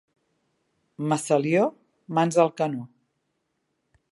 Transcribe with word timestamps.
Massalió, 1.11 1.67
mans 2.19 2.41
al 2.45 2.53
canó. 2.63 2.89